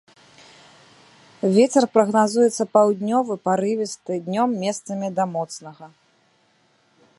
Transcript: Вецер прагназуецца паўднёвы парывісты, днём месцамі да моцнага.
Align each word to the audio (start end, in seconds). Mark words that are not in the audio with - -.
Вецер 1.57 1.85
прагназуецца 1.97 2.63
паўднёвы 2.77 3.33
парывісты, 3.49 4.13
днём 4.29 4.49
месцамі 4.67 5.07
да 5.21 5.29
моцнага. 5.37 5.85